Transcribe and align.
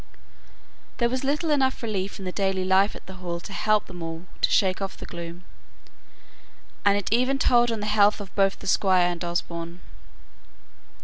There 0.97 1.09
was 1.09 1.23
little 1.23 1.51
enough 1.51 1.83
relief 1.83 2.17
in 2.17 2.25
the 2.25 2.31
daily 2.31 2.65
life 2.65 2.95
at 2.95 3.05
the 3.05 3.13
Hall 3.21 3.39
to 3.41 3.53
help 3.53 3.85
them 3.85 4.01
all 4.01 4.25
to 4.41 4.49
shake 4.49 4.81
off 4.81 4.97
the 4.97 5.05
gloom; 5.05 5.43
and 6.83 6.97
it 6.97 7.09
even 7.13 7.37
told 7.37 7.71
on 7.71 7.81
the 7.81 7.85
health 7.85 8.19
of 8.19 8.33
both 8.33 8.57
the 8.57 8.65
Squire 8.65 9.09
and 9.11 9.23
Osborne. 9.23 9.79